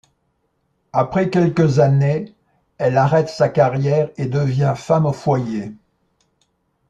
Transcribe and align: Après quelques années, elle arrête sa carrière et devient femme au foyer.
Après 0.93 1.29
quelques 1.29 1.77
années, 1.77 2.33
elle 2.79 2.97
arrête 2.97 3.29
sa 3.29 3.49
carrière 3.49 4.09
et 4.17 4.25
devient 4.25 4.73
femme 4.75 5.05
au 5.05 5.13
foyer. 5.13 5.73